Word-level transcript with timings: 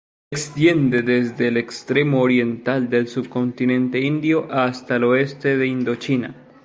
Se 0.31 0.35
extiende 0.35 1.03
desde 1.03 1.49
el 1.49 1.57
extremo 1.57 2.21
oriental 2.21 2.89
del 2.89 3.07
subcontinente 3.07 3.99
indio 3.99 4.51
hasta 4.51 4.95
el 4.95 5.03
oeste 5.03 5.57
de 5.57 5.67
Indochina. 5.67 6.33